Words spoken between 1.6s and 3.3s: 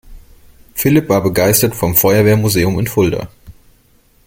vom Feuerwehrmuseum in Fulda.